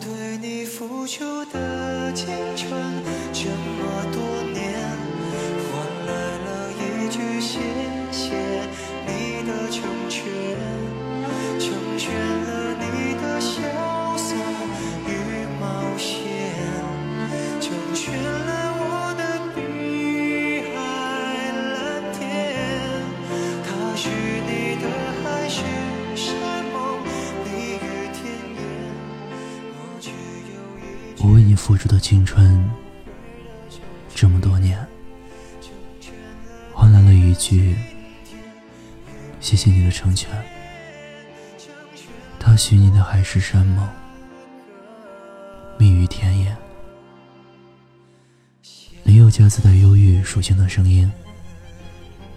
[0.00, 2.70] 对你付出的青春
[3.32, 4.20] 这么多
[4.52, 4.62] 年，
[5.66, 5.72] 换
[6.06, 7.58] 来了一句谢
[8.12, 8.32] 谢
[9.06, 10.22] 你的成全，
[11.58, 11.66] 成
[11.98, 13.52] 全了你的潇
[14.16, 14.34] 洒
[15.06, 15.10] 与
[15.60, 16.16] 冒险，
[17.60, 19.20] 成全了我的
[19.54, 19.58] 碧
[20.72, 20.76] 海
[21.74, 21.76] 蓝
[22.12, 22.22] 天。
[23.64, 24.08] 他是
[24.46, 24.67] 你
[31.68, 32.66] 付出的青春
[34.14, 34.88] 这么多年，
[36.72, 37.76] 换来了一句
[39.38, 40.30] “谢谢你的成全”。
[42.40, 43.86] 他许你的海誓山盟，
[45.76, 46.56] 蜜语甜言。
[49.04, 51.12] 林宥嘉自带忧郁属性的声音，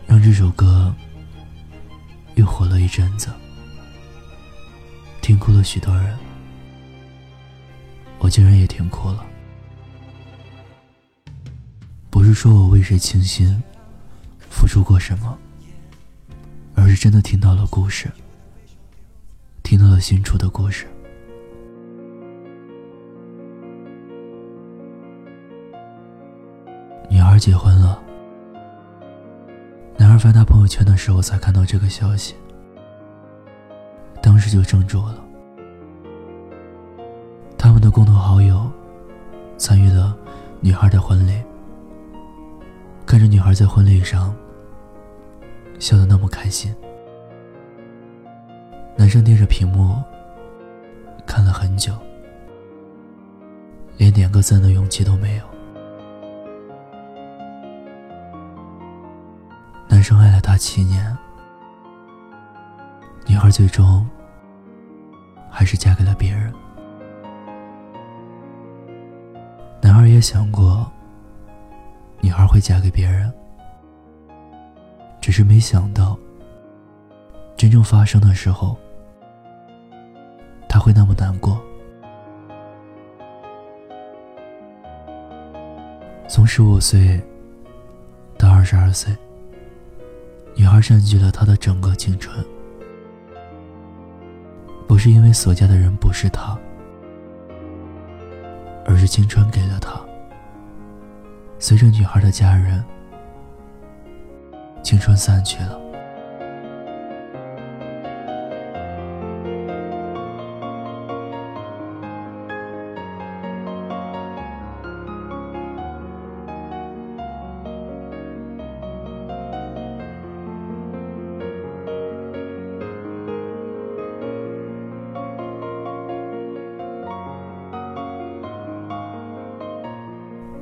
[0.07, 0.93] 让这首歌
[2.35, 3.29] 又火了一阵子，
[5.21, 6.18] 听哭了许多人。
[8.24, 9.26] 我竟然也听哭了。
[12.12, 13.62] 不是说我为谁倾心，
[14.48, 15.36] 付出过什么，
[16.76, 18.12] 而是真的听到了故事，
[19.63, 20.86] 听到了心处的故事。
[27.10, 28.00] 女孩结婚了，
[29.98, 32.35] 男孩翻他朋友圈的时候才看到这个消息，
[34.22, 35.26] 当时就怔住了。
[37.82, 38.71] 的共同好友
[39.57, 40.15] 参与了
[40.60, 41.34] 女孩的婚礼，
[43.07, 44.34] 看着女孩在婚礼上
[45.79, 46.73] 笑得那么开心，
[48.96, 49.96] 男生盯着屏幕
[51.26, 51.93] 看了很久，
[53.98, 55.43] 连点个赞的勇气都没有。
[59.88, 61.18] 男生爱了她七年，
[63.26, 64.07] 女孩最终
[65.50, 66.53] 还是嫁给了别人。
[70.22, 70.90] 想过，
[72.22, 73.34] 女孩会嫁给别人，
[75.19, 76.18] 只是没想到，
[77.57, 78.78] 真正发生的时候，
[80.69, 81.59] 他会那么难过。
[86.28, 87.19] 从十五岁
[88.38, 89.13] 到二十二岁，
[90.56, 92.45] 女孩占据了他的整个青春，
[94.88, 96.57] 不是因为所嫁的人不是他。
[98.84, 100.01] 而是青春给了她。
[101.71, 102.83] 随着女孩的家人，
[104.83, 105.81] 青春散去了。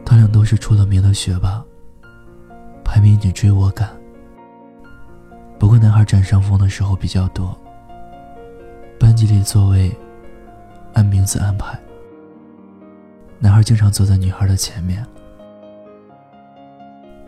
[0.10, 1.64] 他俩都是出了名的学霸，
[2.84, 3.88] 排名你追我赶。
[5.60, 7.56] 不过男孩占上风的时候比较多，
[9.00, 9.96] 班级里座位
[10.96, 11.80] 按名字安排，
[13.38, 15.06] 男孩经常坐在女孩的前面。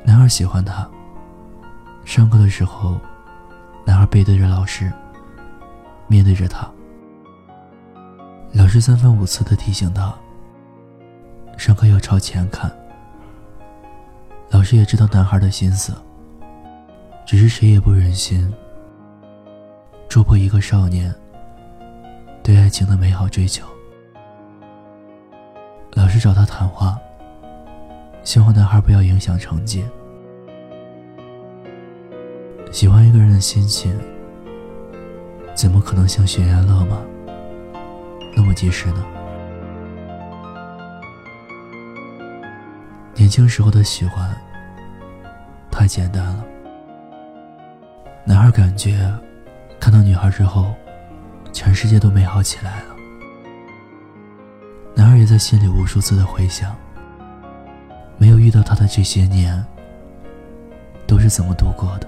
[0.04, 0.90] 男孩喜欢她，
[2.04, 3.00] 上课的时候，
[3.86, 4.92] 男孩背对着老师，
[6.08, 6.68] 面对着她，
[8.54, 10.12] 老师三番五次的提醒他。
[11.62, 12.72] 上课要朝前看。
[14.50, 15.94] 老师也知道男孩的心思，
[17.24, 18.52] 只是谁也不忍心
[20.10, 21.14] 戳破一个少年
[22.42, 23.64] 对爱情的美好追求。
[25.94, 26.98] 老师找他谈话，
[28.24, 29.86] 希望男孩不要影响成绩。
[32.72, 33.96] 喜欢一个人的心情，
[35.54, 36.98] 怎么可能像悬崖勒马
[38.36, 39.06] 那么及时呢？
[43.16, 44.36] 年轻时候的喜欢
[45.70, 46.44] 太简单了。
[48.24, 49.12] 男孩感觉
[49.80, 50.74] 看到女孩之后，
[51.52, 52.96] 全世界都美好起来了。
[54.96, 56.76] 男孩也在心里无数次的回想，
[58.18, 59.64] 没有遇到她的这些年
[61.08, 62.08] 都是怎么度过的？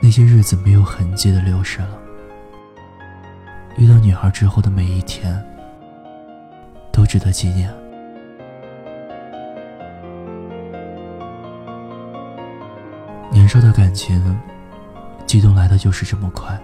[0.00, 1.98] 那些日子没有痕迹的流逝了。
[3.76, 5.42] 遇到女孩之后的每一天
[6.92, 7.72] 都值得纪念。
[13.54, 14.20] 年少的感情，
[15.26, 16.60] 激动来的就是这么快。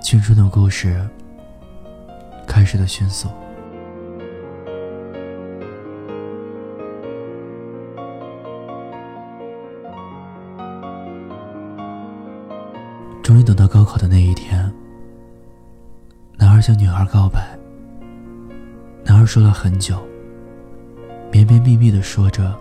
[0.00, 1.06] 青春的故事
[2.46, 3.28] 开始的迅速。
[13.22, 14.72] 终于等到高考的那一天，
[16.38, 17.54] 男孩向女孩告白，
[19.04, 20.02] 男孩说了很久，
[21.30, 22.58] 绵绵密密的说着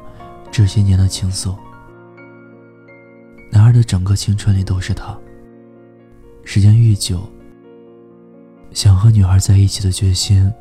[0.51, 1.55] 这些年的情愫。
[3.77, 5.15] 的整个青春里都是她。
[6.43, 7.21] 时间愈久，
[8.71, 10.51] 想和女孩在一起的决心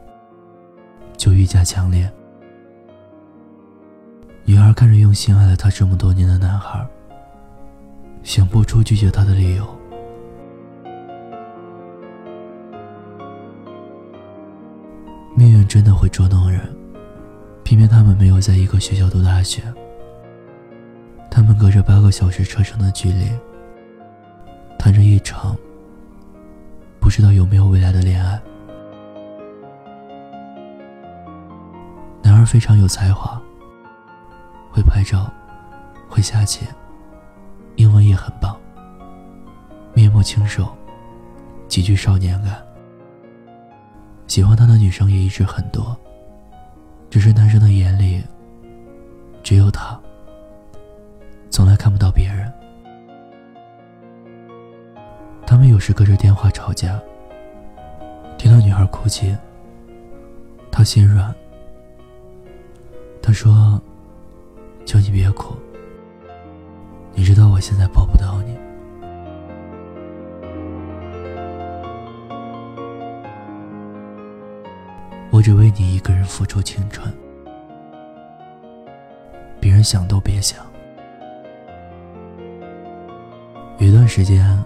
[1.17, 2.11] 就愈加强烈。
[4.45, 6.87] 女孩看着用心爱了他这么多年的男孩，
[8.23, 9.67] 想不出拒绝他的理由。
[15.35, 16.61] 命运真的会捉弄人，
[17.63, 19.63] 偏偏他们没有在一个学校读大学，
[21.57, 23.31] 隔着八个小时车程的距离，
[24.79, 25.57] 谈着一场。
[27.01, 28.41] 不知道有没有未来的恋爱。
[32.21, 33.41] 男孩非常有才华，
[34.73, 35.33] 会拍照，
[36.09, 36.67] 会下棋，
[37.77, 38.57] 英文也很棒。
[39.95, 40.69] 面目清瘦，
[41.69, 42.61] 极具少年感。
[44.27, 45.97] 喜欢他的女生也一直很多，
[47.09, 48.21] 只是男生的眼里
[49.45, 49.99] 只有他，
[51.57, 52.53] 从来看不到别人。
[55.47, 57.01] 他们有时隔着电话吵架，
[58.37, 59.35] 听到女孩哭泣，
[60.71, 61.35] 他心软。
[63.23, 63.81] 他说
[64.85, 65.57] ：“求你别哭，
[67.15, 68.55] 你知道我现在抱不到你。
[75.31, 77.11] 我只为你一个人付出青春，
[79.59, 80.63] 别人想都别想。”
[84.07, 84.63] 时间。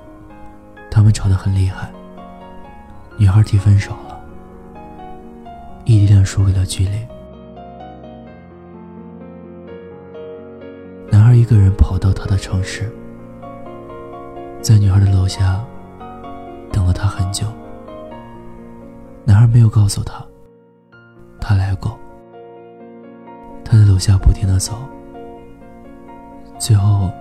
[0.91, 1.89] 他们吵得很厉害，
[3.17, 4.21] 女孩提分手了，
[5.85, 7.07] 异地恋输给了距离。
[11.13, 12.93] 男孩一个人跑到她的城市，
[14.61, 15.65] 在女孩的楼下
[16.73, 17.47] 等了她很久。
[19.25, 20.25] 男孩没有告诉她，
[21.41, 21.97] 他来过。
[23.65, 24.75] 他在楼下不停的走，
[26.59, 27.13] 最后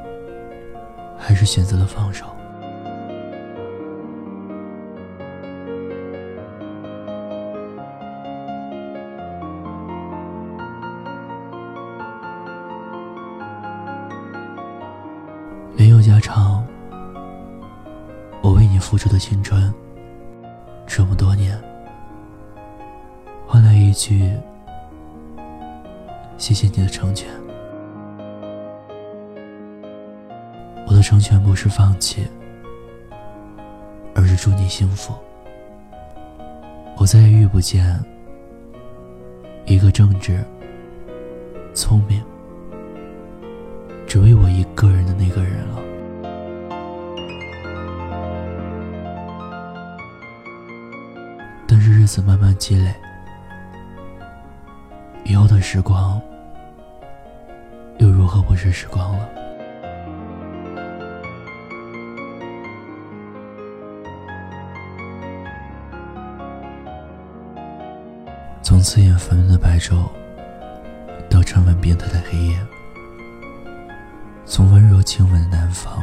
[1.30, 2.26] 还是选择了放手。
[15.78, 16.66] 没有家常，
[18.42, 19.72] 我为你付出的青春，
[20.88, 21.56] 这么多年，
[23.46, 24.36] 换来一句
[26.40, 27.30] “谢谢你的成全”。
[31.00, 32.28] 的成全不是放弃，
[34.14, 35.14] 而是祝你幸福。
[36.98, 37.98] 我再也遇不见
[39.66, 40.44] 一个正直、
[41.74, 42.22] 聪明、
[44.06, 45.80] 只为我一个人的那个人了。
[51.66, 52.94] 但是日子慢慢积累，
[55.24, 56.22] 以后的时光
[58.00, 59.30] 又如何不是时光了？
[68.80, 70.08] 从刺眼烦闷的白昼，
[71.30, 72.56] 到沉稳变态的黑夜；
[74.46, 76.02] 从温柔亲吻的南方，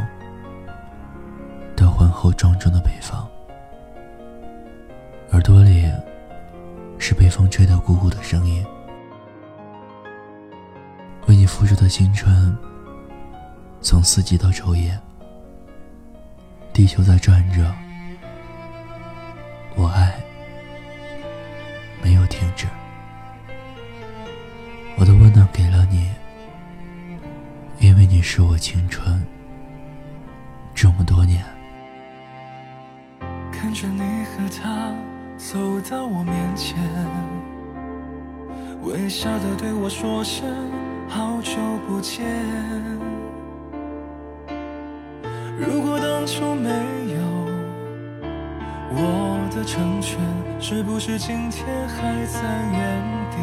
[1.75, 3.27] 到浑厚庄重的北方。
[5.31, 5.91] 耳朵里
[6.99, 8.63] 是被风吹得咕咕的声音，
[11.29, 12.55] 为你付出的青春，
[13.81, 15.01] 从四季到昼夜，
[16.75, 17.75] 地球在转着，
[19.77, 20.23] 我爱
[24.97, 26.09] 我的温暖给了你，
[27.81, 29.23] 因为你是我青春
[30.75, 31.45] 这么多年，
[33.53, 34.95] 看着你和他。
[35.39, 36.75] 走到我面前，
[38.83, 40.49] 微笑的对我说声
[41.07, 41.53] 好久
[41.87, 42.25] 不见。
[45.59, 46.71] 如果当初没
[48.99, 50.19] 我的成全，
[50.59, 52.41] 是不是今天还在
[52.73, 53.37] 原地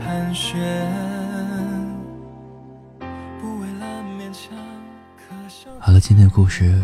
[0.00, 0.56] 盘旋？
[3.40, 4.56] 不为了勉强，
[5.80, 6.80] 好了，今天的故事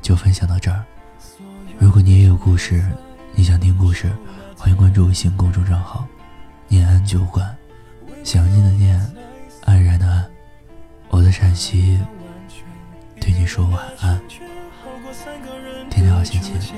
[0.00, 0.84] 就分享到这儿。
[1.80, 2.84] 如果你也有故事，
[3.34, 4.08] 你想听故事，
[4.56, 6.06] 欢迎关注微信公众账号
[6.68, 7.52] “念安酒馆”，
[8.22, 9.04] 想念的念，
[9.64, 10.24] 安然的安，
[11.08, 11.98] 我在陕西，
[13.20, 14.20] 对你说晚安，
[15.92, 16.74] 天天好心情。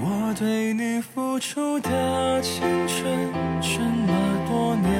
[0.00, 4.12] 我对你付出的青春这么
[4.46, 4.92] 多年，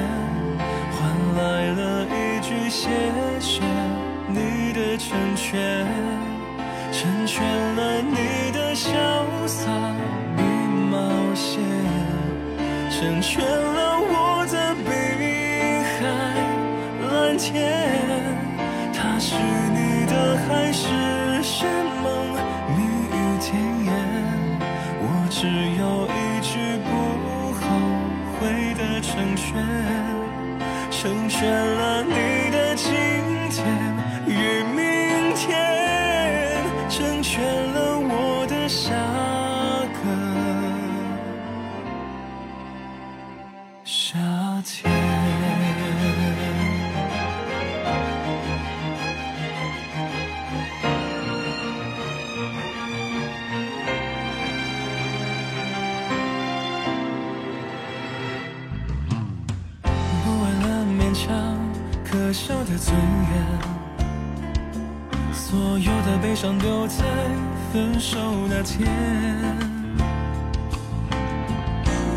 [0.91, 0.99] 换
[1.37, 2.89] 来了一句谢
[3.39, 3.61] 谢
[4.27, 5.85] 你的成全。
[6.91, 8.89] 成全了你的潇
[9.47, 9.69] 洒
[10.37, 10.41] 与
[10.89, 10.97] 冒
[11.35, 11.61] 险，
[12.89, 13.45] 成全
[25.49, 26.53] 只有一句
[26.85, 26.89] 不
[27.53, 27.59] 后
[28.37, 28.39] 悔
[28.75, 29.47] 的成全，
[30.91, 32.38] 成全了你
[62.79, 63.43] 尊严，
[65.33, 67.03] 所有的悲伤丢在
[67.73, 68.17] 分手
[68.47, 68.87] 那天，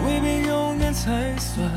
[0.07, 1.69] 未必永远才算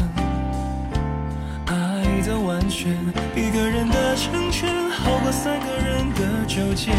[1.65, 2.93] 爱的完全。
[3.35, 6.91] 一个人的成全，好过三个人的纠结。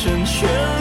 [0.00, 0.77] 成全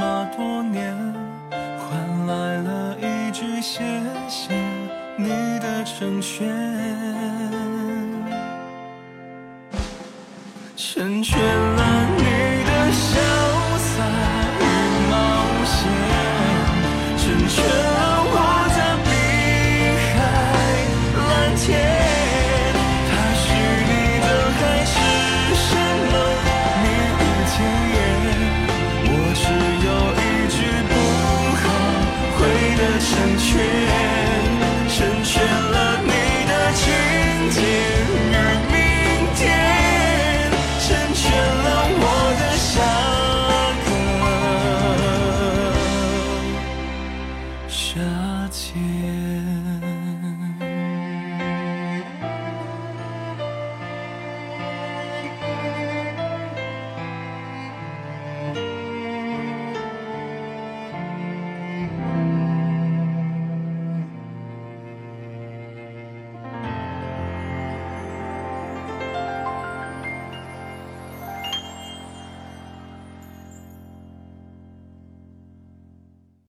[0.00, 0.96] 这么多年
[1.52, 3.82] 换来了一句谢
[4.30, 4.54] 谢
[5.18, 5.28] 你
[5.58, 6.48] 的成全。
[10.74, 11.38] 成全